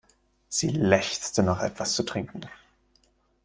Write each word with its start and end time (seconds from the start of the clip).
Sie 0.49 0.69
lechzte 0.69 1.43
nach 1.43 1.61
etwas 1.61 1.93
zu 1.93 2.01
trinken. 2.01 2.43